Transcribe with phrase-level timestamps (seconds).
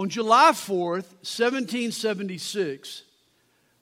[0.00, 3.02] on July 4th, 1776,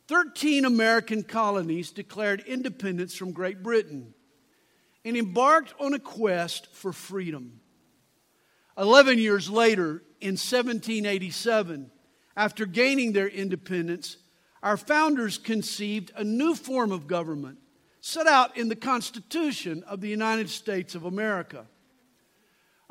[0.08, 4.12] 13 American colonies declared independence from Great Britain
[5.04, 7.60] and embarked on a quest for freedom.
[8.76, 11.88] Eleven years later, in 1787,
[12.36, 14.16] after gaining their independence,
[14.60, 17.58] our founders conceived a new form of government
[18.00, 21.68] set out in the Constitution of the United States of America.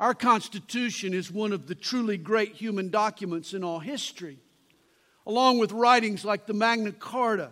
[0.00, 4.38] Our Constitution is one of the truly great human documents in all history,
[5.26, 7.50] along with writings like the Magna Carta,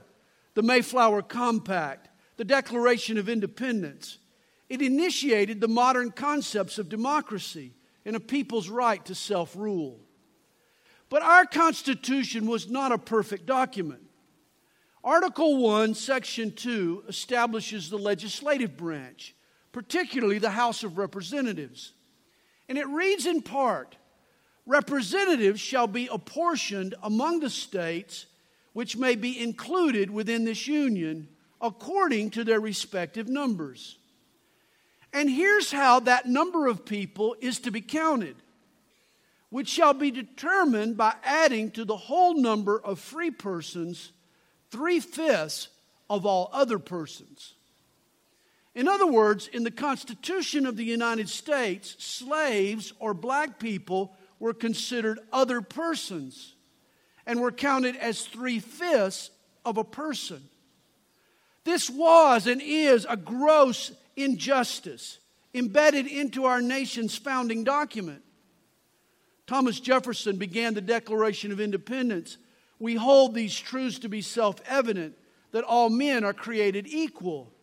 [0.54, 4.18] the Mayflower Compact, the Declaration of Independence.
[4.68, 7.72] It initiated the modern concepts of democracy
[8.04, 9.98] and a people's right to self rule.
[11.08, 14.02] But our Constitution was not a perfect document.
[15.02, 19.34] Article 1, Section 2 establishes the legislative branch,
[19.72, 21.92] particularly the House of Representatives.
[22.68, 23.96] And it reads in part
[24.66, 28.26] Representatives shall be apportioned among the states
[28.72, 31.28] which may be included within this union
[31.60, 33.96] according to their respective numbers.
[35.12, 38.36] And here's how that number of people is to be counted,
[39.48, 44.12] which shall be determined by adding to the whole number of free persons
[44.70, 45.68] three fifths
[46.10, 47.54] of all other persons.
[48.76, 54.52] In other words, in the Constitution of the United States, slaves or black people were
[54.52, 56.54] considered other persons
[57.24, 59.30] and were counted as three fifths
[59.64, 60.42] of a person.
[61.64, 65.20] This was and is a gross injustice
[65.54, 68.22] embedded into our nation's founding document.
[69.46, 72.36] Thomas Jefferson began the Declaration of Independence.
[72.78, 75.16] We hold these truths to be self evident
[75.52, 77.54] that all men are created equal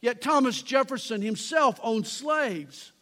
[0.00, 2.92] Yet Thomas Jefferson himself owned slaves.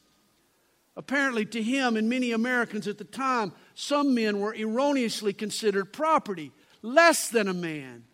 [0.97, 6.53] Apparently, to him and many Americans at the time, some men were erroneously considered property,
[6.81, 8.05] less than a man.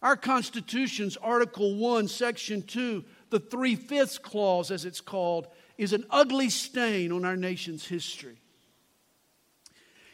[0.00, 5.48] Our Constitution's Article 1, Section 2, the three fifths clause, as it's called,
[5.78, 8.38] is an ugly stain on our nation's history.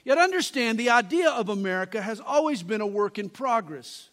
[0.04, 4.08] Yet understand the idea of America has always been a work in progress.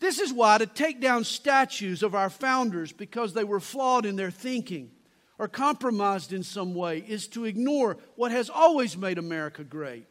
[0.00, 4.16] This is why to take down statues of our founders because they were flawed in
[4.16, 4.90] their thinking
[5.38, 10.06] or compromised in some way is to ignore what has always made America great.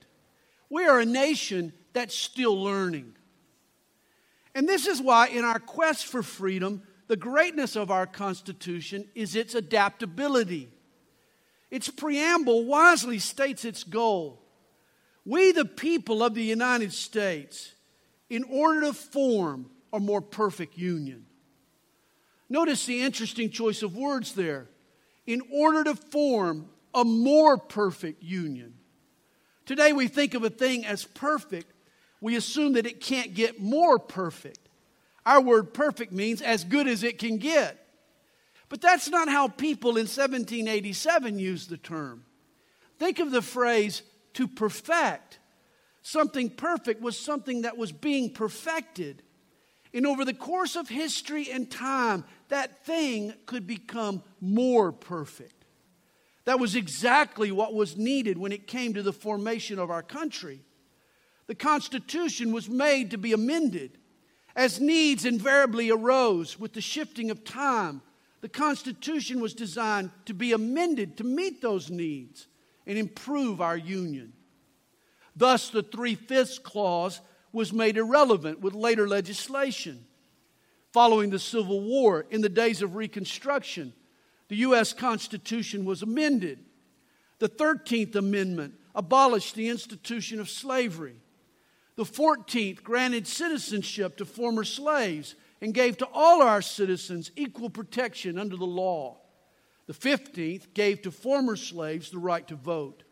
[0.69, 3.13] We are a nation that's still learning.
[4.55, 9.35] And this is why, in our quest for freedom, the greatness of our Constitution is
[9.35, 10.69] its adaptability.
[11.71, 14.41] Its preamble wisely states its goal.
[15.25, 17.73] We, the people of the United States,
[18.29, 21.25] in order to form a more perfect union.
[22.49, 24.67] Notice the interesting choice of words there.
[25.25, 28.73] In order to form a more perfect union.
[29.65, 31.71] Today we think of a thing as perfect,
[32.19, 34.59] we assume that it can't get more perfect.
[35.25, 37.79] Our word perfect means as good as it can get.
[38.69, 42.25] But that's not how people in 1787 used the term.
[42.99, 44.01] Think of the phrase
[44.33, 45.39] to perfect.
[46.01, 49.23] Something perfect was something that was being perfected.
[49.93, 55.65] And over the course of history and time, that thing could become more perfect.
[56.45, 60.61] That was exactly what was needed when it came to the formation of our country.
[61.47, 63.97] The Constitution was made to be amended.
[64.55, 68.01] As needs invariably arose with the shifting of time,
[68.41, 72.47] the Constitution was designed to be amended to meet those needs
[72.85, 74.33] and improve our union.
[75.35, 77.21] Thus, the Three Fifths Clause
[77.53, 80.05] was made irrelevant with later legislation.
[80.91, 83.93] Following the Civil War, in the days of Reconstruction,
[84.49, 84.91] the U.S.
[84.91, 86.59] Constitution was amended.
[87.39, 91.15] The 13th Amendment abolished the institution of slavery.
[91.95, 98.37] The 14th granted citizenship to former slaves and gave to all our citizens equal protection
[98.37, 99.17] under the law.
[99.87, 103.03] The 15th gave to former slaves the right to vote.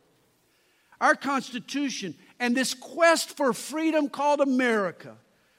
[0.99, 5.15] Our Constitution and this quest for freedom called America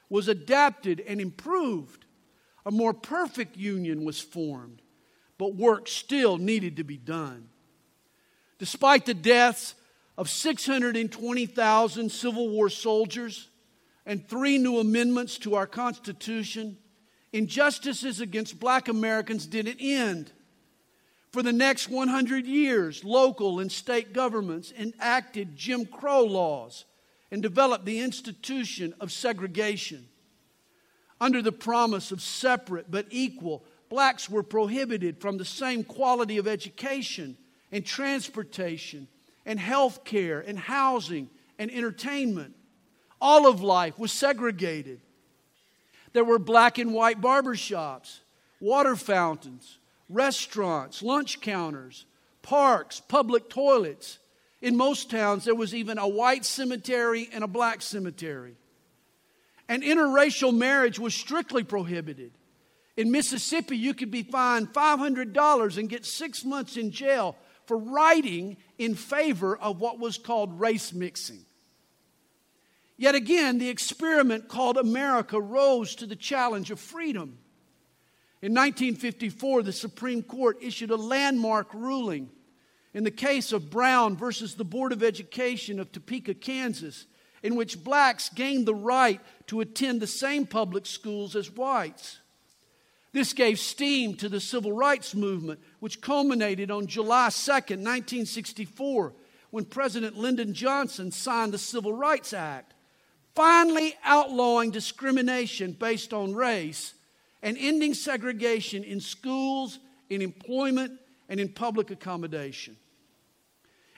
[0.09, 2.05] was adapted and improved.
[2.65, 4.81] A more perfect union was formed,
[5.37, 7.47] but work still needed to be done.
[8.59, 9.75] Despite the deaths
[10.17, 13.49] of 620,000 Civil War soldiers
[14.05, 16.77] and three new amendments to our Constitution,
[17.31, 20.33] injustices against black Americans didn't end.
[21.33, 26.85] For the next 100 years, local and state governments enacted Jim Crow laws
[27.31, 30.07] and developed the institution of segregation.
[31.19, 36.47] Under the promise of separate but equal, blacks were prohibited from the same quality of
[36.47, 37.35] education
[37.71, 39.07] and transportation
[39.43, 42.53] and health care and housing and entertainment.
[43.19, 45.01] All of life was segregated.
[46.11, 48.19] There were black and white barbershops,
[48.59, 52.05] water fountains, restaurants, lunch counters,
[52.41, 54.19] parks, public toilets.
[54.61, 58.55] In most towns, there was even a white cemetery and a black cemetery.
[59.67, 62.31] And interracial marriage was strictly prohibited.
[62.95, 67.35] In Mississippi, you could be fined $500 and get six months in jail
[67.65, 71.45] for writing in favor of what was called race mixing.
[72.97, 77.39] Yet again, the experiment called America rose to the challenge of freedom.
[78.43, 82.29] In 1954, the Supreme Court issued a landmark ruling
[82.93, 87.05] in the case of Brown versus the Board of Education of Topeka, Kansas,
[87.41, 92.19] in which blacks gained the right to attend the same public schools as whites.
[93.13, 99.13] This gave steam to the civil rights movement, which culminated on July 2, 1964,
[99.51, 102.73] when President Lyndon Johnson signed the Civil Rights Act,
[103.35, 106.93] finally outlawing discrimination based on race
[107.43, 109.77] and ending segregation in schools,
[110.09, 110.93] in employment,
[111.29, 112.77] and in public accommodation.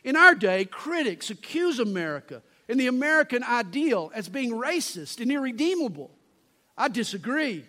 [0.04, 6.12] In our day, critics accuse America and the American ideal as being racist and irredeemable.
[6.78, 7.66] I disagree.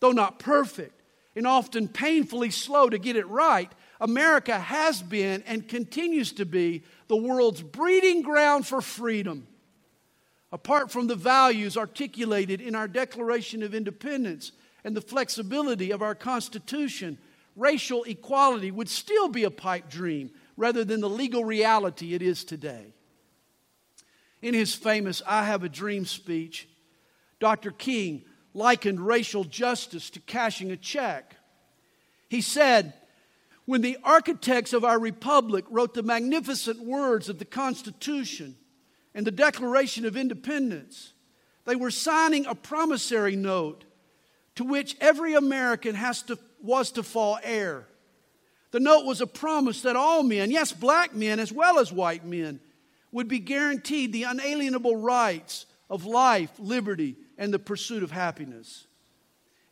[0.00, 1.00] Though not perfect
[1.36, 3.70] and often painfully slow to get it right,
[4.00, 9.46] America has been and continues to be the world's breeding ground for freedom.
[10.50, 14.52] Apart from the values articulated in our Declaration of Independence
[14.84, 17.18] and the flexibility of our Constitution,
[17.56, 22.44] racial equality would still be a pipe dream rather than the legal reality it is
[22.44, 22.92] today.
[24.40, 26.68] In his famous I Have a Dream speech,
[27.38, 27.70] Dr.
[27.70, 28.24] King
[28.54, 31.36] likened racial justice to cashing a check.
[32.28, 32.94] He said,
[33.64, 38.56] When the architects of our republic wrote the magnificent words of the Constitution
[39.14, 41.12] and the Declaration of Independence,
[41.64, 43.84] they were signing a promissory note
[44.56, 47.86] to which every American has to, was to fall heir.
[48.70, 52.24] The note was a promise that all men, yes, black men as well as white
[52.24, 52.60] men,
[53.12, 58.86] would be guaranteed the unalienable rights of life, liberty, and the pursuit of happiness.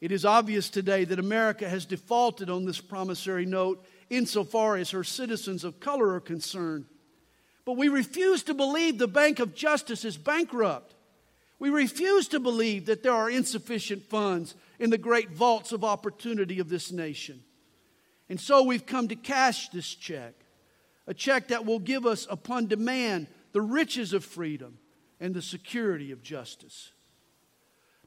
[0.00, 5.04] It is obvious today that America has defaulted on this promissory note insofar as her
[5.04, 6.86] citizens of color are concerned.
[7.64, 10.94] But we refuse to believe the Bank of Justice is bankrupt.
[11.60, 16.58] We refuse to believe that there are insufficient funds in the great vaults of opportunity
[16.58, 17.42] of this nation.
[18.30, 20.32] And so we've come to cash this check,
[21.06, 24.78] a check that will give us, upon demand, the riches of freedom
[25.20, 26.92] and the security of justice.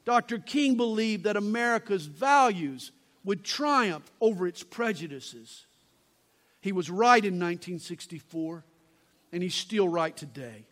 [0.04, 0.38] Dr.
[0.38, 2.90] King believed that America's values
[3.22, 5.64] would triumph over its prejudices.
[6.60, 8.64] He was right in 1964,
[9.32, 10.66] and he's still right today.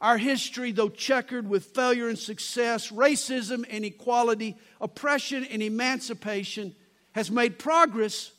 [0.00, 6.74] Our history, though checkered with failure and success, racism and equality, oppression and emancipation,
[7.12, 8.32] has made progress,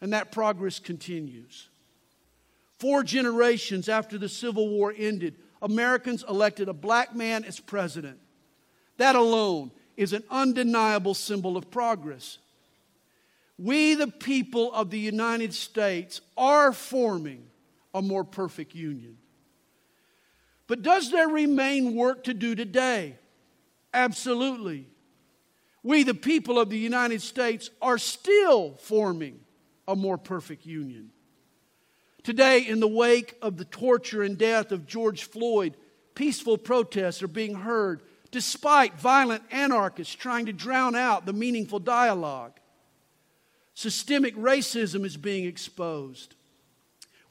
[0.00, 1.68] and that progress continues.
[2.78, 8.18] Four generations after the Civil War ended, Americans elected a black man as president.
[8.96, 12.38] That alone is an undeniable symbol of progress.
[13.58, 17.46] We, the people of the United States, are forming
[17.94, 19.18] a more perfect union.
[20.70, 23.18] But does there remain work to do today?
[23.92, 24.86] Absolutely.
[25.82, 29.40] We, the people of the United States, are still forming
[29.88, 31.10] a more perfect union.
[32.22, 35.76] Today, in the wake of the torture and death of George Floyd,
[36.14, 42.52] peaceful protests are being heard despite violent anarchists trying to drown out the meaningful dialogue.
[43.74, 46.36] Systemic racism is being exposed.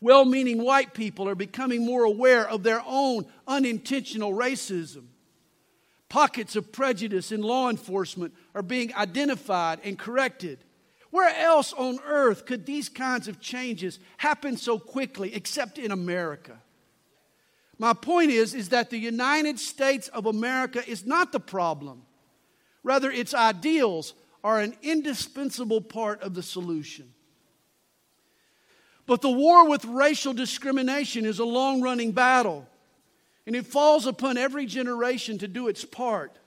[0.02, 5.06] Well meaning white people are becoming more aware of their own unintentional racism.
[6.08, 10.60] Pockets of prejudice in law enforcement are being identified and corrected.
[11.12, 16.60] Where else on earth could these kinds of changes happen so quickly except in America?
[17.78, 22.04] My point is, is that the United States of America is not the problem.
[22.84, 24.14] Rather, its ideals
[24.44, 27.14] are an indispensable part of the solution.
[29.10, 32.68] But the war with racial discrimination is a long running battle,
[33.48, 36.38] and it falls upon every generation to do its part.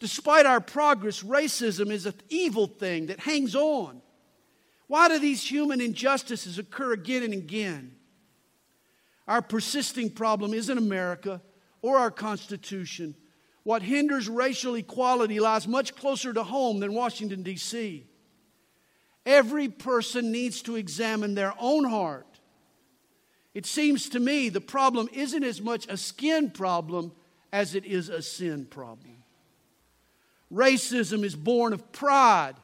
[0.00, 4.02] Despite our progress, racism is an evil thing that hangs on.
[4.88, 7.94] Why do these human injustices occur again and again?
[9.28, 11.40] Our persisting problem isn't America
[11.80, 13.14] or our Constitution.
[13.62, 18.04] What hinders racial equality lies much closer to home than Washington, D.C.
[19.28, 22.40] Every person needs to examine their own heart.
[23.52, 27.12] It seems to me the problem isn't as much a skin problem
[27.52, 29.22] as it is a sin problem.
[30.50, 32.54] Racism is born of pride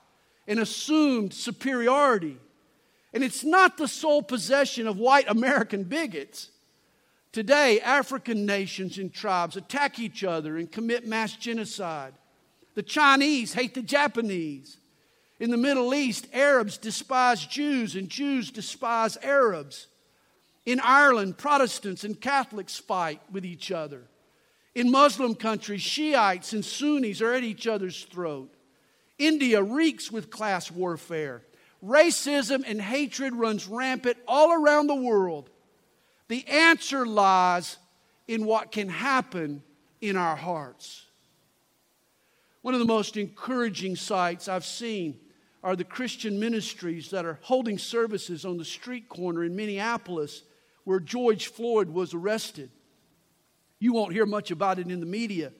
[0.48, 2.38] and assumed superiority.
[3.12, 6.48] And it's not the sole possession of white American bigots.
[7.30, 12.14] Today, African nations and tribes attack each other and commit mass genocide.
[12.74, 14.78] The Chinese hate the Japanese.
[15.44, 19.88] In the Middle East, Arabs despise Jews and Jews despise Arabs.
[20.64, 24.04] In Ireland, Protestants and Catholics fight with each other.
[24.74, 28.54] In Muslim countries, Shiites and Sunnis are at each other's throat.
[29.18, 31.42] India reeks with class warfare.
[31.84, 35.50] Racism and hatred runs rampant all around the world.
[36.28, 37.76] The answer lies
[38.26, 39.62] in what can happen
[40.00, 41.04] in our hearts.
[42.62, 45.20] One of the most encouraging sights I've seen
[45.64, 50.42] are the Christian ministries that are holding services on the street corner in Minneapolis
[50.84, 52.70] where George Floyd was arrested.
[53.78, 55.52] You won't hear much about it in the media,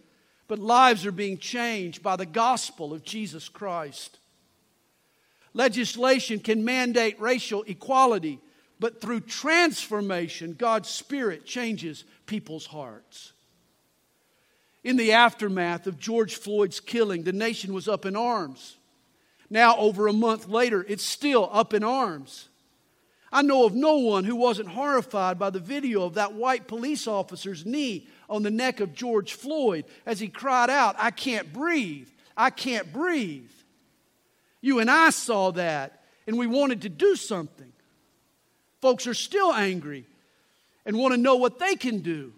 [0.47, 4.19] but lives are being changed by the gospel of Jesus Christ.
[5.55, 8.41] Legislation can mandate racial equality,
[8.79, 13.33] but through transformation, God's Spirit changes people's hearts.
[14.83, 18.77] In the aftermath of George Floyd's killing, the nation was up in arms.
[19.51, 22.49] Now, over a month later, it's still up in arms.
[23.31, 27.07] I know of no one who wasn't horrified by the video of that white police
[27.09, 32.09] officer's knee on the neck of George Floyd as he cried out, I can't breathe.
[32.37, 33.51] I can't breathe.
[34.61, 37.73] You and I saw that, and we wanted to do something.
[38.81, 40.07] Folks are still angry
[40.87, 42.33] and want to know what they can do.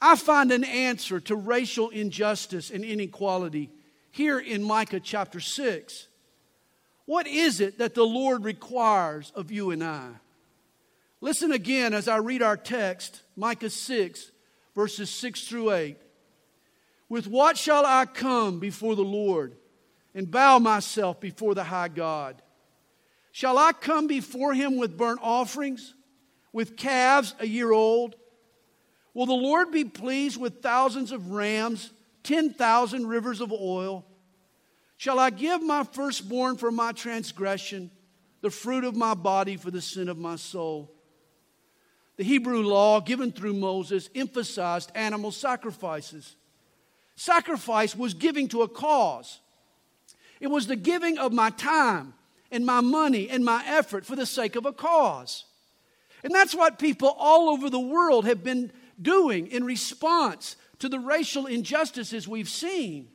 [0.00, 3.70] I find an answer to racial injustice and inequality
[4.10, 6.08] here in Micah chapter 6.
[7.06, 10.10] What is it that the Lord requires of you and I?
[11.20, 14.30] Listen again as I read our text, Micah 6,
[14.74, 15.96] verses 6 through 8.
[17.08, 19.56] With what shall I come before the Lord
[20.14, 22.40] and bow myself before the high God?
[23.32, 25.94] Shall I come before him with burnt offerings,
[26.52, 28.16] with calves a year old?
[29.14, 34.04] Will the Lord be pleased with thousands of rams 10,000 rivers of oil?
[34.96, 37.90] Shall I give my firstborn for my transgression,
[38.42, 40.92] the fruit of my body for the sin of my soul?
[42.16, 46.36] The Hebrew law given through Moses emphasized animal sacrifices.
[47.16, 49.40] Sacrifice was giving to a cause,
[50.40, 52.14] it was the giving of my time
[52.50, 55.44] and my money and my effort for the sake of a cause.
[56.24, 60.98] And that's what people all over the world have been doing in response to the
[60.98, 63.08] racial injustices we've seen.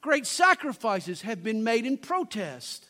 [0.00, 2.86] Great sacrifices have been made in protest.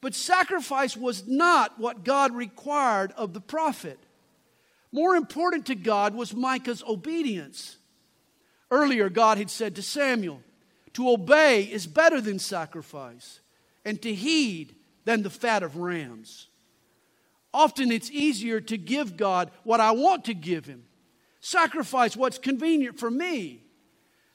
[0.00, 3.98] But sacrifice was not what God required of the prophet.
[4.92, 7.76] More important to God was Micah's obedience.
[8.70, 10.40] Earlier, God had said to Samuel,
[10.94, 13.40] To obey is better than sacrifice,
[13.84, 16.48] and to heed than the fat of rams.
[17.52, 20.84] Often it's easier to give God what I want to give Him
[21.48, 23.62] sacrifice what's convenient for me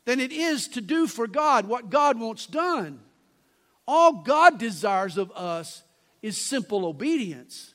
[0.06, 3.00] than it is to do for God what God wants done.
[3.88, 5.84] All God desires of us
[6.22, 7.74] is simple obedience.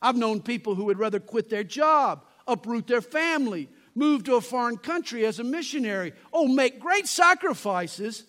[0.00, 4.40] I've known people who would rather quit their job, uproot their family, move to a
[4.40, 8.24] foreign country as a missionary, oh, make great sacrifices,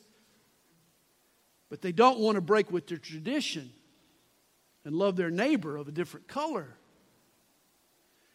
[1.69, 3.71] but they don't want to break with their tradition
[4.83, 6.78] and love their neighbor of a different color.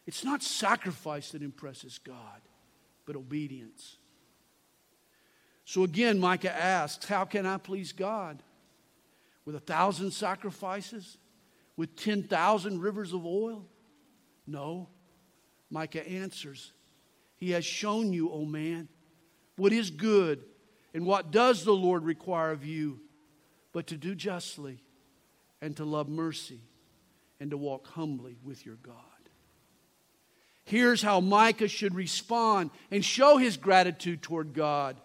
[0.05, 2.41] It's not sacrifice that impresses God,
[3.05, 3.97] but obedience.
[5.65, 8.43] So again, Micah asks, How can I please God?
[9.45, 11.17] With a thousand sacrifices?
[11.75, 13.65] With 10,000 rivers of oil?
[14.47, 14.89] No.
[15.69, 16.71] Micah answers,
[17.35, 18.87] He has shown you, O man,
[19.57, 20.43] what is good
[20.93, 23.01] and what does the Lord require of you,
[23.73, 24.81] but to do justly
[25.61, 26.61] and to love mercy
[27.39, 29.14] and to walk humbly with your God.
[30.65, 34.99] Here's how Micah should respond and show his gratitude toward God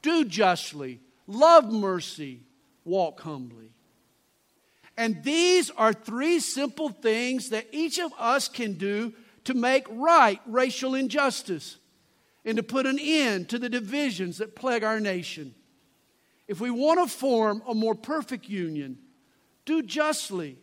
[0.00, 2.40] do justly, love mercy,
[2.84, 3.70] walk humbly.
[4.96, 9.14] And these are three simple things that each of us can do
[9.44, 11.78] to make right racial injustice
[12.44, 15.54] and to put an end to the divisions that plague our nation.
[16.48, 18.98] If we want to form a more perfect union,
[19.64, 20.58] do justly,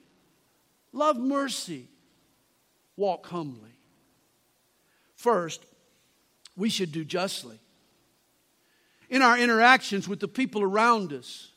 [0.91, 1.87] love mercy,
[2.97, 3.78] walk humbly.
[5.19, 5.65] First,
[6.55, 7.59] we should do justly.
[9.09, 11.51] In our interactions with the people around us,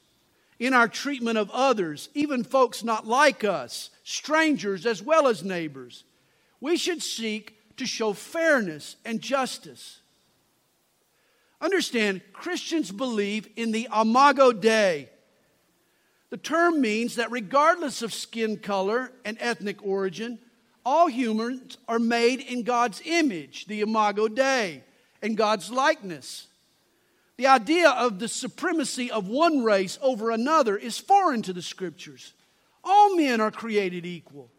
[0.59, 6.03] in our treatment of others, even folks not like us, strangers as well as neighbors,
[6.61, 10.01] we should seek to show fairness and justice.
[11.61, 15.09] Understand, Christians believe in the Imago Dei.
[16.31, 20.41] The term means that regardless of skin color and ethnic origin,
[20.85, 24.83] all humans are made in God's image, the Imago Dei,
[25.21, 26.47] and God's likeness.
[27.37, 32.35] The idea of the supremacy of one race over another is foreign to the scriptures.
[32.85, 34.51] All men are created equal,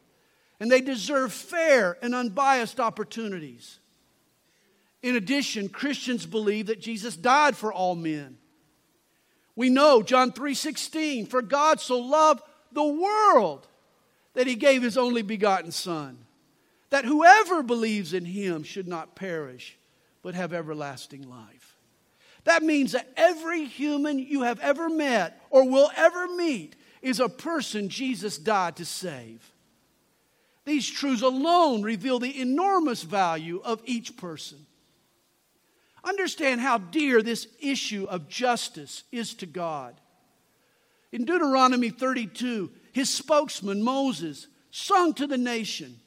[0.60, 3.80] and they deserve fair and unbiased opportunities.
[5.02, 8.38] In addition, Christians believe that Jesus died for all men.
[9.56, 13.68] We know John 3:16, for God so loved the world
[14.34, 16.18] that he gave his only begotten son,
[16.90, 19.78] that whoever believes in him should not perish,
[20.22, 21.78] but have everlasting life.
[22.46, 27.30] That means that every human you have ever met or will ever meet is a
[27.30, 29.52] person Jesus died to save.
[30.66, 34.66] These truths alone reveal the enormous value of each person.
[36.04, 39.96] Understand how dear this issue of justice is to God.
[41.14, 46.00] In Deuteronomy 32, his spokesman, Moses, sung to the nation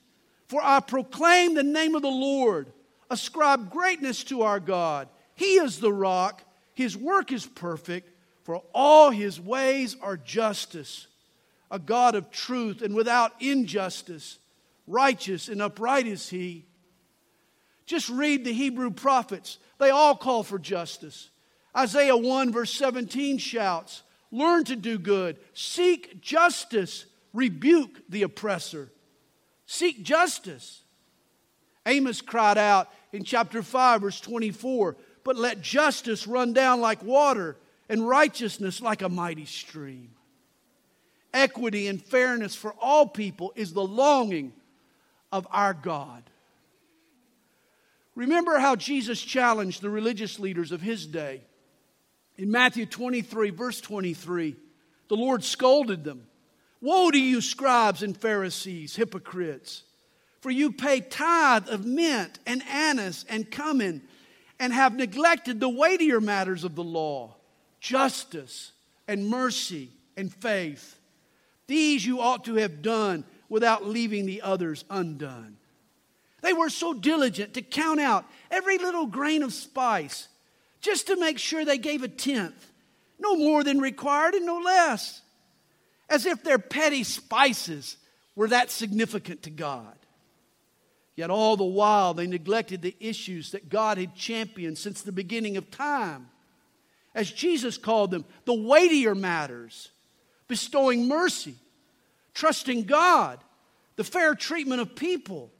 [0.48, 2.72] For I proclaim the name of the Lord,
[3.08, 5.08] ascribe greatness to our God.
[5.36, 6.42] He is the rock,
[6.74, 8.10] his work is perfect,
[8.42, 11.06] for all his ways are justice.
[11.70, 14.38] A God of truth and without injustice,
[14.88, 16.64] righteous and upright is he.
[17.86, 19.58] Just read the Hebrew prophets.
[19.78, 21.30] They all call for justice.
[21.76, 28.90] Isaiah 1, verse 17 shouts, Learn to do good, seek justice, rebuke the oppressor.
[29.66, 30.82] Seek justice.
[31.86, 37.56] Amos cried out in chapter 5, verse 24, But let justice run down like water
[37.88, 40.10] and righteousness like a mighty stream.
[41.32, 44.52] Equity and fairness for all people is the longing
[45.30, 46.22] of our God.
[48.14, 51.42] Remember how Jesus challenged the religious leaders of his day.
[52.38, 54.56] In Matthew 23, verse 23,
[55.08, 56.26] the Lord scolded them
[56.80, 59.82] Woe to you, scribes and Pharisees, hypocrites!
[60.40, 64.02] For you pay tithe of mint and anise and cumin,
[64.60, 67.34] and have neglected the weightier matters of the law
[67.80, 68.72] justice
[69.08, 70.98] and mercy and faith.
[71.66, 75.56] These you ought to have done without leaving the others undone.
[76.42, 80.28] They were so diligent to count out every little grain of spice
[80.86, 82.72] just to make sure they gave a tenth,
[83.18, 85.20] no more than required and no less,
[86.08, 87.96] as if their petty spices
[88.36, 89.98] were that significant to God.
[91.16, 95.56] Yet all the while they neglected the issues that God had championed since the beginning
[95.56, 96.28] of time.
[97.14, 99.88] As Jesus called them, the weightier matters,
[100.46, 101.56] bestowing mercy,
[102.32, 103.40] trusting God,
[103.96, 105.50] the fair treatment of people,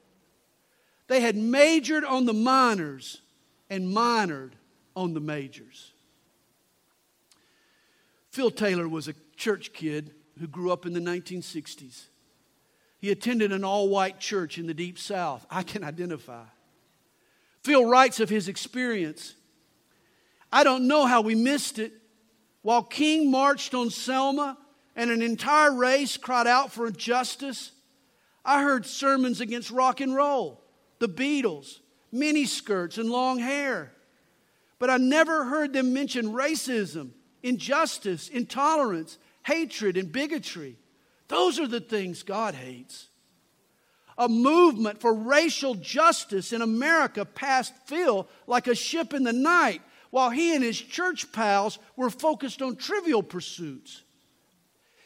[1.07, 3.19] they had majored on the minors
[3.69, 4.51] and minored
[4.97, 5.93] on the majors.
[8.31, 12.05] Phil Taylor was a church kid who grew up in the 1960s.
[12.97, 15.45] He attended an all white church in the deep south.
[15.51, 16.45] I can identify.
[17.63, 19.35] Phil writes of his experience.
[20.51, 21.93] I don't know how we missed it.
[22.63, 24.57] While King marched on Selma
[24.95, 27.71] and an entire race cried out for justice,
[28.43, 30.63] I heard sermons against rock and roll
[30.97, 31.81] the Beatles,
[32.11, 33.91] miniskirts, and long hair.
[34.79, 37.11] But I never heard them mention racism,
[37.43, 40.77] injustice, intolerance, hatred, and bigotry.
[41.27, 43.07] Those are the things God hates.
[44.17, 49.81] A movement for racial justice in America passed Phil like a ship in the night
[50.09, 54.03] while he and his church pals were focused on trivial pursuits.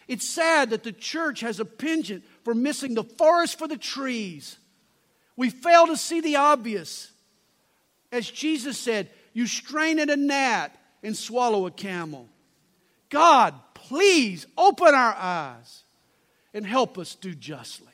[0.07, 4.57] It's sad that the church has a penchant for missing the forest for the trees
[5.41, 7.11] we fail to see the obvious.
[8.11, 12.27] As Jesus said, you strain at a gnat and swallow a camel.
[13.09, 15.83] God, please open our eyes
[16.53, 17.87] and help us do justly.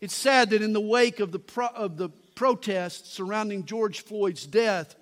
[0.00, 4.46] It's sad that in the wake of the, pro- of the protests surrounding George Floyd's
[4.46, 4.94] death,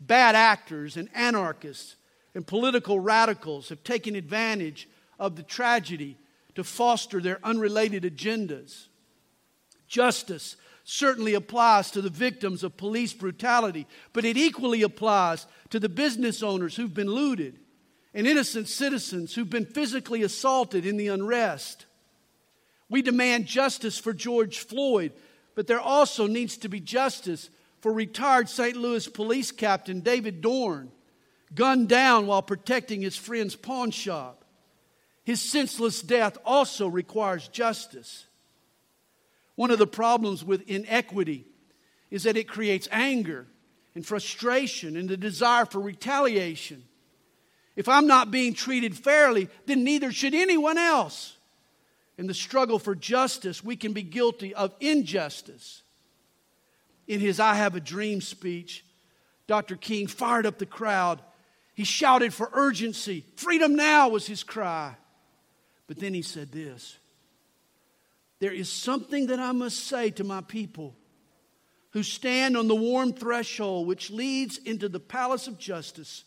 [0.00, 1.96] bad actors and anarchists
[2.34, 4.88] and political radicals have taken advantage
[5.18, 6.18] of the tragedy
[6.54, 8.86] to foster their unrelated agendas.
[9.86, 15.88] Justice certainly applies to the victims of police brutality, but it equally applies to the
[15.88, 17.58] business owners who've been looted
[18.12, 21.86] and innocent citizens who've been physically assaulted in the unrest.
[22.88, 25.12] We demand justice for George Floyd,
[25.54, 28.76] but there also needs to be justice for retired St.
[28.76, 30.92] Louis police captain David Dorn,
[31.54, 34.44] gunned down while protecting his friend's pawn shop.
[35.24, 38.26] His senseless death also requires justice.
[39.56, 41.46] One of the problems with inequity
[42.10, 43.46] is that it creates anger
[43.94, 46.84] and frustration and the desire for retaliation.
[47.76, 51.36] If I'm not being treated fairly, then neither should anyone else.
[52.16, 55.82] In the struggle for justice, we can be guilty of injustice.
[57.06, 58.84] In his I Have a Dream speech,
[59.46, 59.76] Dr.
[59.76, 61.20] King fired up the crowd.
[61.74, 63.24] He shouted for urgency.
[63.36, 64.96] Freedom now was his cry.
[65.86, 66.98] But then he said this
[68.44, 70.94] There is something that I must say to my people
[71.92, 76.24] who stand on the warm threshold which leads into the palace of justice.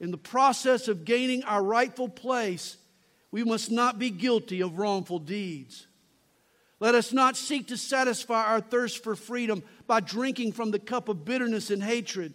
[0.00, 2.78] In the process of gaining our rightful place,
[3.30, 5.86] we must not be guilty of wrongful deeds.
[6.80, 11.10] Let us not seek to satisfy our thirst for freedom by drinking from the cup
[11.10, 12.32] of bitterness and hatred.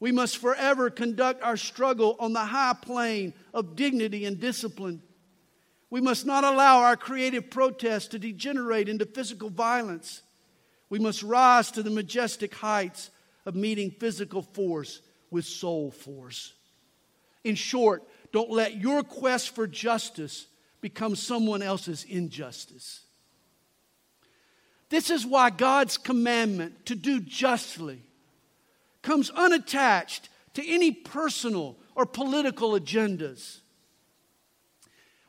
[0.00, 5.02] We must forever conduct our struggle on the high plane of dignity and discipline.
[5.90, 10.22] We must not allow our creative protest to degenerate into physical violence.
[10.88, 13.10] We must rise to the majestic heights
[13.44, 15.00] of meeting physical force
[15.30, 16.54] with soul force.
[17.42, 20.46] In short, don't let your quest for justice
[20.80, 23.00] become someone else's injustice.
[24.88, 28.02] This is why God's commandment to do justly
[29.02, 33.58] comes unattached to any personal or political agendas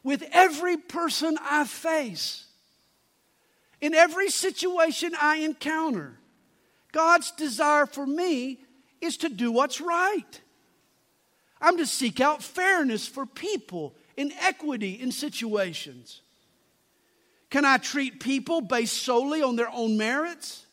[0.04, 2.46] with every person I face,
[3.80, 6.18] in every situation I encounter.
[6.92, 8.60] God's desire for me
[9.00, 10.42] is to do what's right.
[11.60, 16.22] I'm to seek out fairness for people in equity in situations.
[17.50, 20.66] Can I treat people based solely on their own merits?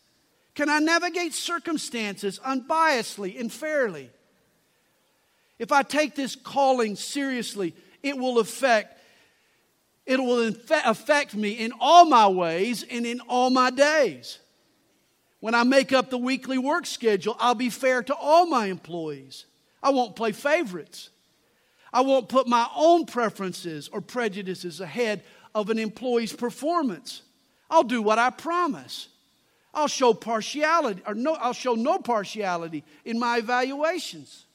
[0.55, 4.11] Can I navigate circumstances unbiasedly and fairly?
[5.59, 8.98] If I take this calling seriously, it will affect
[10.09, 10.51] it will
[10.87, 14.38] affect me in all my ways and in all my days.
[15.40, 19.44] When I make up the weekly work schedule, I'll be fair to all my employees.
[19.83, 21.11] I won't play favorites.
[21.92, 25.23] I won't put my own preferences or prejudices ahead
[25.55, 27.21] of an employee's performance.
[27.71, 29.09] I'll do what I promise.
[29.75, 34.47] I'll show partiality or no I'll show no partiality in my evaluations.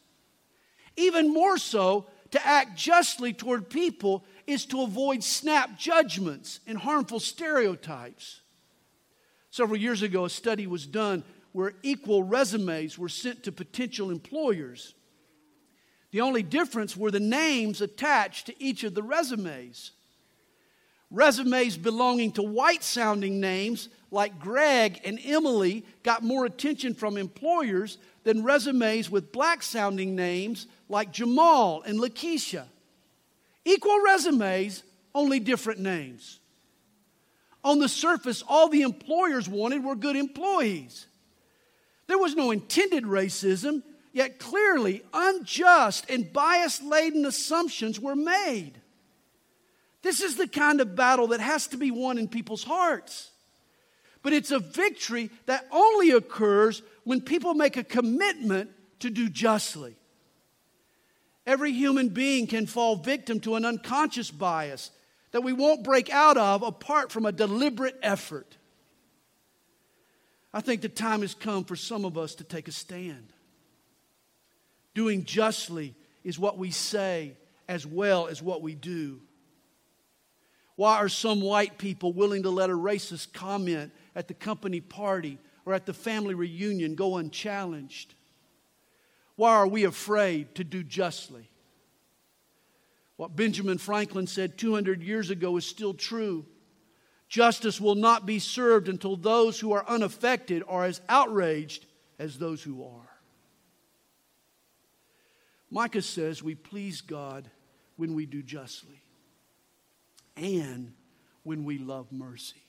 [0.97, 7.19] Even more so, to act justly toward people is to avoid snap judgments and harmful
[7.19, 8.41] stereotypes.
[9.49, 14.95] Several years ago, a study was done where equal resumes were sent to potential employers.
[16.11, 19.91] The only difference were the names attached to each of the resumes.
[21.09, 27.99] Resumes belonging to white sounding names like Greg and Emily got more attention from employers
[28.23, 32.65] than resumes with black sounding names like Jamal and Lakeisha.
[33.65, 34.83] Equal resumes,
[35.15, 36.39] only different names.
[37.63, 41.07] On the surface, all the employers wanted were good employees.
[42.07, 48.73] There was no intended racism, yet clearly unjust and bias laden assumptions were made.
[50.01, 53.31] This is the kind of battle that has to be won in people's hearts.
[54.21, 59.95] But it's a victory that only occurs when people make a commitment to do justly.
[61.45, 64.91] Every human being can fall victim to an unconscious bias
[65.31, 68.57] that we won't break out of apart from a deliberate effort.
[70.53, 73.33] I think the time has come for some of us to take a stand.
[74.93, 77.35] Doing justly is what we say
[77.67, 79.19] as well as what we do.
[80.75, 85.39] Why are some white people willing to let a racist comment at the company party
[85.65, 88.13] or at the family reunion go unchallenged?
[89.35, 91.49] Why are we afraid to do justly?
[93.17, 96.45] What Benjamin Franklin said 200 years ago is still true.
[97.29, 101.85] Justice will not be served until those who are unaffected are as outraged
[102.19, 103.09] as those who are.
[105.71, 107.49] Micah says we please God
[107.95, 109.01] when we do justly
[110.35, 110.93] and
[111.43, 112.61] when we love mercy.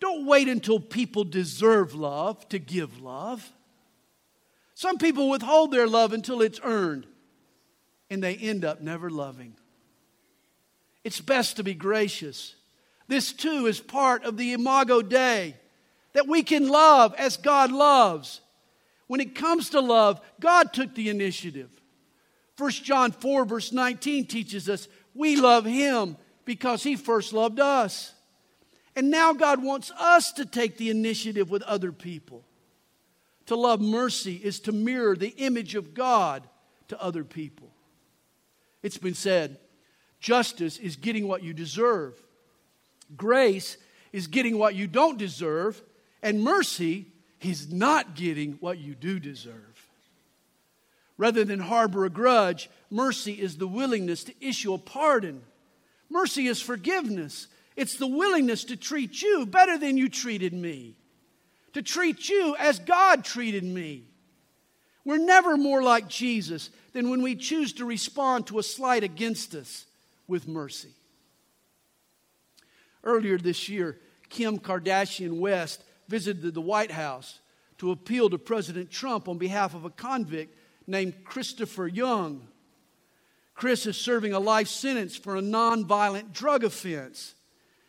[0.00, 3.50] Don't wait until people deserve love to give love.
[4.80, 7.06] Some people withhold their love until it's earned,
[8.08, 9.52] and they end up never loving.
[11.04, 12.54] It's best to be gracious.
[13.06, 15.54] This too is part of the Imago Dei
[16.14, 18.40] that we can love as God loves.
[19.06, 21.68] When it comes to love, God took the initiative.
[22.56, 26.16] 1 John 4, verse 19 teaches us we love Him
[26.46, 28.14] because He first loved us.
[28.96, 32.46] And now God wants us to take the initiative with other people.
[33.50, 36.46] To love mercy is to mirror the image of God
[36.86, 37.68] to other people.
[38.80, 39.58] It's been said
[40.20, 42.14] justice is getting what you deserve,
[43.16, 43.76] grace
[44.12, 45.82] is getting what you don't deserve,
[46.22, 47.06] and mercy
[47.40, 49.88] is not getting what you do deserve.
[51.18, 55.42] Rather than harbor a grudge, mercy is the willingness to issue a pardon.
[56.08, 57.48] Mercy is forgiveness.
[57.74, 60.94] It's the willingness to treat you better than you treated me,
[61.72, 64.04] to treat you as God treated me.
[65.04, 69.54] We're never more like Jesus than when we choose to respond to a slight against
[69.54, 69.86] us
[70.26, 70.90] with mercy.
[73.02, 77.40] Earlier this year, Kim Kardashian West visited the White House
[77.78, 80.56] to appeal to President Trump on behalf of a convict
[80.86, 82.46] named Christopher Young.
[83.54, 87.34] Chris is serving a life sentence for a nonviolent drug offense.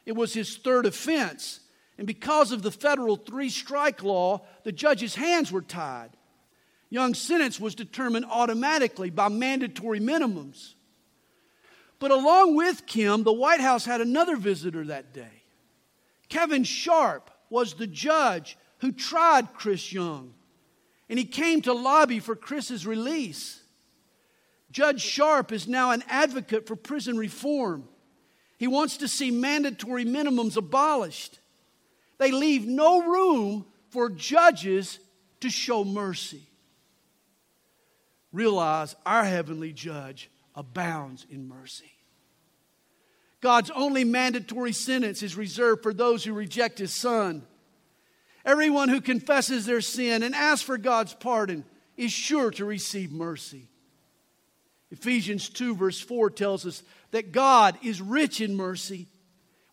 [0.06, 1.61] It was his third offense.
[2.02, 6.10] And because of the federal three strike law, the judge's hands were tied.
[6.90, 10.74] Young's sentence was determined automatically by mandatory minimums.
[12.00, 15.44] But along with Kim, the White House had another visitor that day.
[16.28, 20.34] Kevin Sharp was the judge who tried Chris Young,
[21.08, 23.62] and he came to lobby for Chris's release.
[24.72, 27.88] Judge Sharp is now an advocate for prison reform.
[28.58, 31.38] He wants to see mandatory minimums abolished.
[32.22, 35.00] They leave no room for judges
[35.40, 36.44] to show mercy.
[38.32, 41.92] Realize our heavenly judge abounds in mercy.
[43.42, 47.42] God's only mandatory sentence is reserved for those who reject his son.
[48.46, 51.66] Everyone who confesses their sin and asks for God's pardon
[51.98, 53.68] is sure to receive mercy.
[54.92, 59.08] Ephesians 2, verse 4 tells us that God is rich in mercy.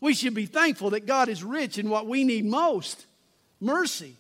[0.01, 3.07] We should be thankful that God is rich in what we need most
[3.61, 4.15] mercy.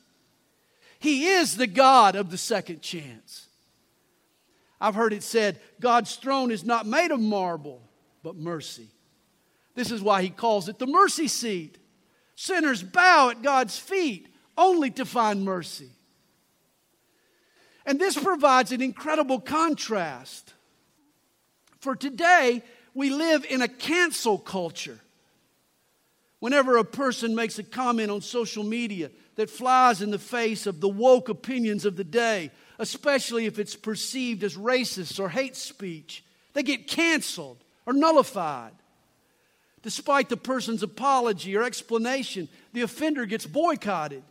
[0.99, 3.47] He is the God of the second chance.
[4.81, 7.83] I've heard it said God's throne is not made of marble,
[8.23, 8.88] but mercy.
[9.75, 11.79] This is why he calls it the mercy seat.
[12.35, 15.91] Sinners bow at God's feet only to find mercy.
[17.87, 20.53] And this provides an incredible contrast.
[21.81, 22.62] For today,
[22.93, 25.01] we live in a cancel culture.
[26.40, 30.81] Whenever a person makes a comment on social media that flies in the face of
[30.81, 36.24] the woke opinions of the day, especially if it's perceived as racist or hate speech,
[36.53, 38.72] they get canceled or nullified.
[39.83, 44.22] Despite the person's apology or explanation, the offender gets boycotted.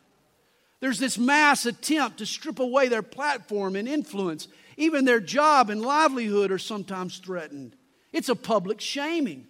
[0.79, 4.47] There's this mass attempt to strip away their platform and influence.
[4.77, 7.75] Even their job and livelihood are sometimes threatened.
[8.13, 9.47] It's a public shaming.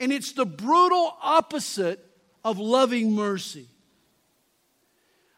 [0.00, 2.04] And it's the brutal opposite
[2.42, 3.68] of loving mercy.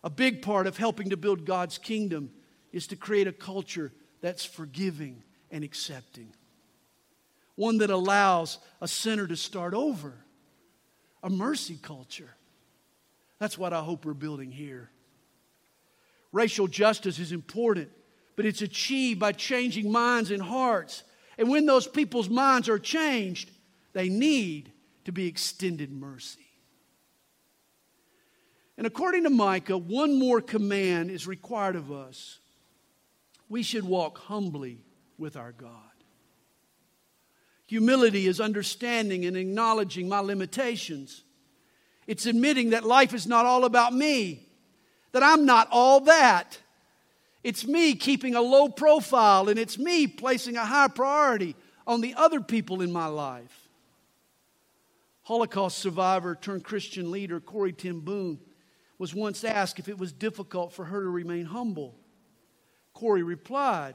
[0.05, 2.31] A big part of helping to build God's kingdom
[2.73, 6.29] is to create a culture that's forgiving and accepting.
[7.57, 10.15] One that allows a sinner to start over.
[11.23, 12.35] A mercy culture.
[13.39, 14.91] That's what I hope we're building here.
[16.33, 17.91] Racial justice is important,
[18.37, 21.03] but it's achieved by changing minds and hearts
[21.39, 23.51] and when those people's minds are changed,
[23.93, 24.73] they need
[25.05, 26.47] to be extended mercy.
[28.77, 32.39] And according to Micah, one more command is required of us.
[33.49, 34.85] We should walk humbly
[35.19, 35.77] with our God.
[37.67, 41.23] Humility is understanding and acknowledging my limitations.
[42.07, 44.49] It's admitting that life is not all about me,
[45.13, 46.59] that I'm not all that.
[47.45, 52.15] It's me keeping a low profile, and it's me placing a high priority on the
[52.15, 53.62] other people in my life.
[55.23, 58.41] Holocaust survivor turned Christian leader Corrie ten Boom
[58.99, 61.97] was once asked if it was difficult for her to remain humble.
[62.93, 63.95] Corrie replied,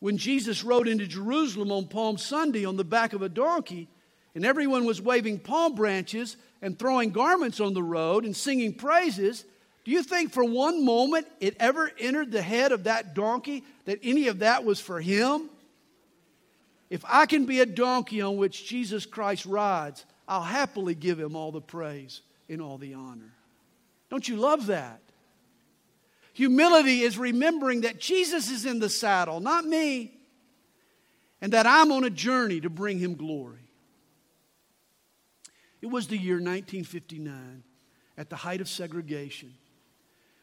[0.00, 3.88] When Jesus rode into Jerusalem on Palm Sunday on the back of a donkey,
[4.34, 9.44] and everyone was waving palm branches and throwing garments on the road and singing praises,
[9.84, 13.98] do you think for one moment it ever entered the head of that donkey that
[14.02, 15.50] any of that was for him?
[16.90, 21.34] If I can be a donkey on which Jesus Christ rides, I'll happily give him
[21.34, 23.32] all the praise and all the honor.
[24.10, 25.00] Don't you love that?
[26.34, 30.12] Humility is remembering that Jesus is in the saddle, not me,
[31.40, 33.70] and that I'm on a journey to bring him glory.
[35.80, 37.62] It was the year 1959,
[38.16, 39.54] at the height of segregation,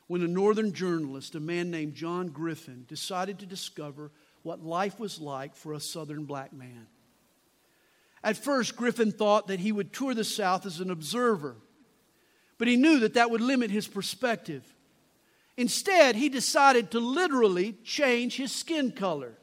[0.07, 4.11] when a northern journalist, a man named John Griffin, decided to discover
[4.43, 6.87] what life was like for a southern black man.
[8.25, 11.57] At first, Griffin thought that he would tour the South as an observer,
[12.57, 14.63] but he knew that that would limit his perspective.
[15.57, 19.37] Instead, he decided to literally change his skin color,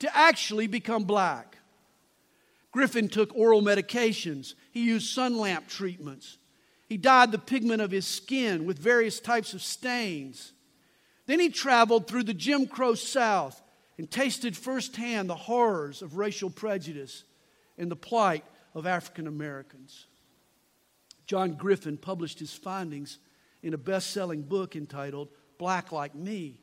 [0.00, 1.58] to actually become black.
[2.72, 6.38] Griffin took oral medications, he used sun lamp treatments,
[6.88, 10.52] he dyed the pigment of his skin with various types of stains.
[11.26, 13.62] Then he traveled through the Jim Crow South
[13.98, 17.22] and tasted firsthand the horrors of racial prejudice
[17.78, 20.06] and the plight of African Americans.
[21.26, 23.18] John Griffin published his findings
[23.62, 26.58] in a best selling book entitled Black Like Me.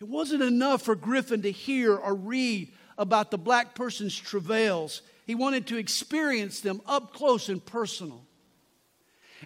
[0.00, 5.34] It wasn't enough for Griffin to hear or read about the black person's travails, he
[5.34, 8.26] wanted to experience them up close and personal.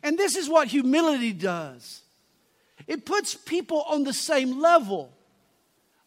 [0.03, 2.03] And this is what humility does
[2.87, 5.12] it puts people on the same level,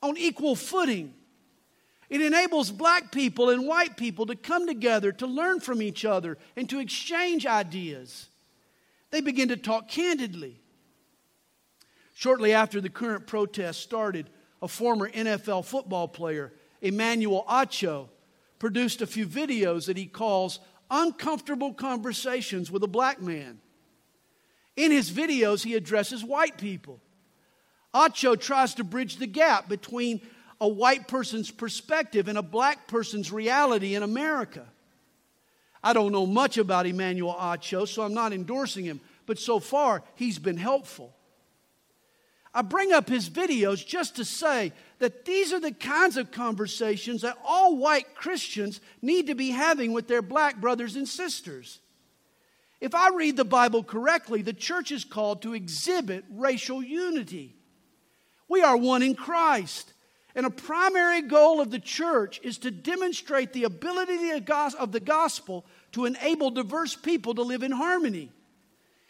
[0.04, 1.14] on equal footing.
[2.10, 6.38] It enables black people and white people to come together to learn from each other
[6.56, 8.30] and to exchange ideas.
[9.12, 10.62] They begin to talk candidly.
[12.14, 14.30] Shortly after the current protest started,
[14.62, 18.10] a former NFL football player, Emmanuel Acho,
[18.58, 23.60] produced a few videos that he calls Uncomfortable Conversations with a Black Man.
[24.76, 27.02] In his videos, he addresses white people.
[27.94, 30.22] Acho tries to bridge the gap between
[30.60, 34.66] a white person's perspective and a black person's reality in America.
[35.84, 40.04] I don't know much about Emmanuel Acho, so I'm not endorsing him, but so far
[40.16, 41.14] he's been helpful.
[42.54, 47.22] I bring up his videos just to say that these are the kinds of conversations
[47.22, 51.80] that all white Christians need to be having with their black brothers and sisters.
[52.82, 57.56] If I read the Bible correctly, the church is called to exhibit racial unity.
[58.48, 59.94] We are one in Christ.
[60.38, 65.66] And a primary goal of the church is to demonstrate the ability of the gospel
[65.94, 68.32] to enable diverse people to live in harmony.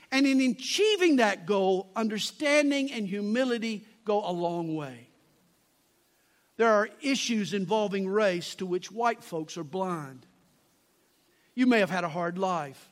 [0.09, 5.09] And in achieving that goal, understanding and humility go a long way.
[6.55, 10.25] There are issues involving race to which white folks are blind.
[11.55, 12.89] You may have had a hard life,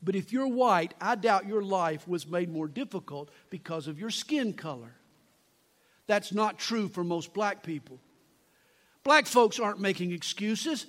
[0.00, 4.10] but if you're white, I doubt your life was made more difficult because of your
[4.10, 4.94] skin color.
[6.10, 8.00] That's not true for most black people.
[9.04, 10.86] Black folks aren't making excuses,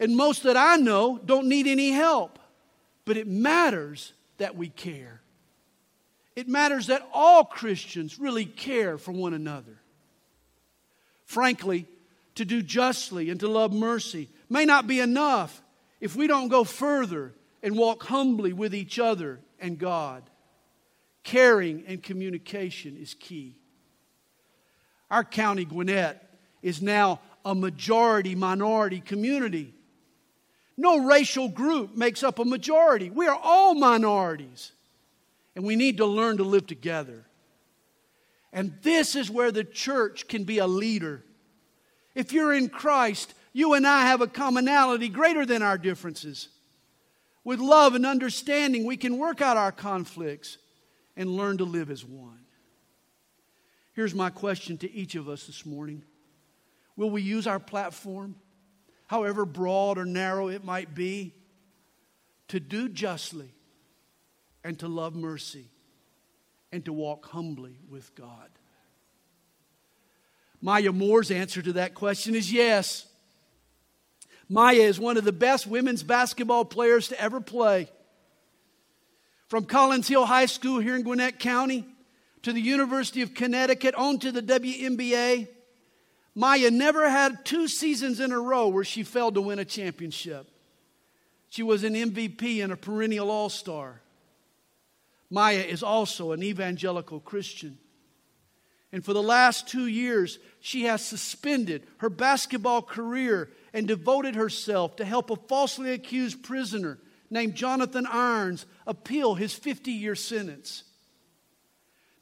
[0.00, 2.40] and most that I know don't need any help.
[3.04, 5.20] But it matters that we care.
[6.34, 9.78] It matters that all Christians really care for one another.
[11.24, 11.86] Frankly,
[12.34, 15.62] to do justly and to love mercy may not be enough
[16.00, 20.28] if we don't go further and walk humbly with each other and God.
[21.22, 23.54] Caring and communication is key.
[25.10, 26.22] Our county, Gwinnett,
[26.62, 29.74] is now a majority minority community.
[30.76, 33.10] No racial group makes up a majority.
[33.10, 34.72] We are all minorities.
[35.56, 37.24] And we need to learn to live together.
[38.52, 41.24] And this is where the church can be a leader.
[42.14, 46.48] If you're in Christ, you and I have a commonality greater than our differences.
[47.44, 50.58] With love and understanding, we can work out our conflicts
[51.16, 52.40] and learn to live as one.
[53.98, 56.04] Here's my question to each of us this morning
[56.94, 58.36] Will we use our platform,
[59.08, 61.34] however broad or narrow it might be,
[62.46, 63.52] to do justly
[64.62, 65.68] and to love mercy
[66.70, 68.48] and to walk humbly with God?
[70.60, 73.04] Maya Moore's answer to that question is yes.
[74.48, 77.90] Maya is one of the best women's basketball players to ever play.
[79.48, 81.84] From Collins Hill High School here in Gwinnett County
[82.48, 85.48] to the University of Connecticut, on to the WNBA.
[86.34, 90.48] Maya never had two seasons in a row where she failed to win a championship.
[91.50, 94.00] She was an MVP and a perennial all star.
[95.28, 97.76] Maya is also an evangelical Christian.
[98.92, 104.96] And for the last two years, she has suspended her basketball career and devoted herself
[104.96, 106.98] to help a falsely accused prisoner
[107.28, 110.84] named Jonathan Irons appeal his 50 year sentence.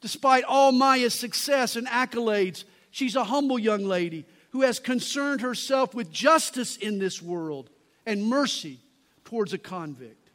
[0.01, 5.93] Despite all Maya's success and accolades, she's a humble young lady who has concerned herself
[5.93, 7.69] with justice in this world
[8.05, 8.79] and mercy
[9.25, 10.29] towards a convict.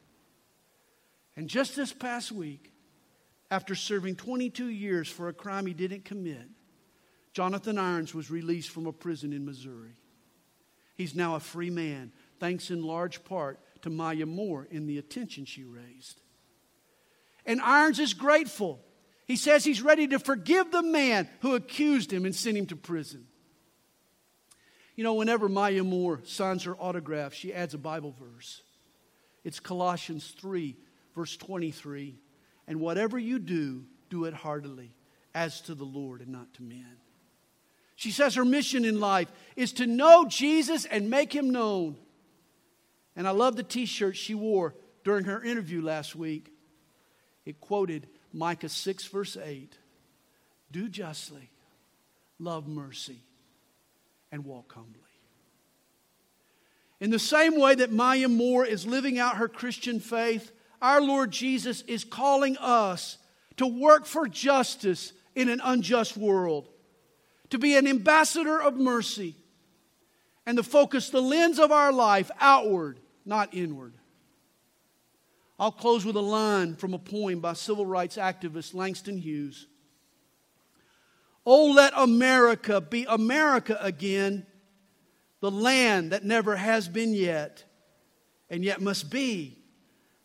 [1.36, 2.72] And just this past week,
[3.50, 6.48] after serving 22 years for a crime he didn't commit,
[7.32, 9.96] Jonathan Irons was released from a prison in Missouri.
[10.94, 15.44] He's now a free man, thanks in large part to Maya Moore and the attention
[15.44, 16.20] she raised.
[17.46, 18.80] And Irons is grateful.
[19.26, 22.76] He says he's ready to forgive the man who accused him and sent him to
[22.76, 23.26] prison.
[24.96, 28.62] You know, whenever Maya Moore signs her autograph, she adds a Bible verse.
[29.44, 30.76] It's Colossians 3,
[31.14, 32.18] verse 23.
[32.68, 34.94] And whatever you do, do it heartily,
[35.34, 36.96] as to the Lord and not to men.
[37.96, 41.96] She says her mission in life is to know Jesus and make him known.
[43.16, 46.52] And I love the t shirt she wore during her interview last week.
[47.44, 49.76] It quoted Micah 6, verse 8
[50.70, 51.50] Do justly,
[52.38, 53.20] love mercy,
[54.30, 55.00] and walk humbly.
[57.00, 61.30] In the same way that Maya Moore is living out her Christian faith, our Lord
[61.30, 63.18] Jesus is calling us
[63.56, 66.68] to work for justice in an unjust world,
[67.50, 69.34] to be an ambassador of mercy,
[70.46, 73.94] and to focus the lens of our life outward, not inward.
[75.62, 79.68] I'll close with a line from a poem by civil rights activist Langston Hughes.
[81.46, 84.44] Oh, let America be America again,
[85.38, 87.62] the land that never has been yet,
[88.50, 89.56] and yet must be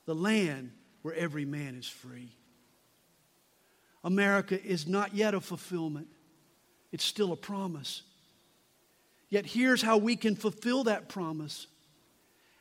[0.07, 0.71] the land
[1.03, 2.35] where every man is free.
[4.03, 6.07] America is not yet a fulfillment,
[6.91, 8.01] it's still a promise.
[9.29, 11.67] Yet here's how we can fulfill that promise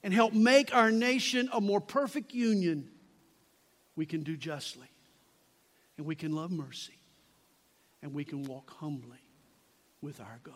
[0.07, 2.89] and help make our nation a more perfect union.
[3.97, 4.87] We can do justly,
[5.99, 7.01] and we can love mercy,
[8.01, 9.19] and we can walk humbly
[10.01, 10.55] with our God.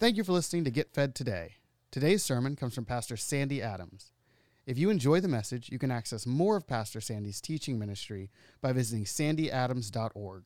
[0.00, 1.56] Thank you for listening to Get Fed Today.
[1.90, 4.10] Today's sermon comes from Pastor Sandy Adams.
[4.64, 8.30] If you enjoy the message, you can access more of Pastor Sandy's teaching ministry
[8.62, 10.44] by visiting sandyadams.org.